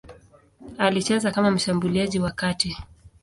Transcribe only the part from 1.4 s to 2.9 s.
mshambuliaji wa kati.